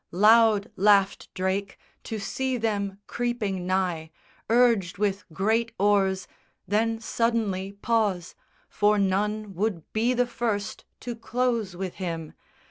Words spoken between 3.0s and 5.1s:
creeping nigh, urged